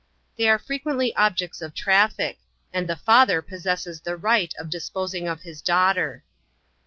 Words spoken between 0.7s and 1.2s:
quently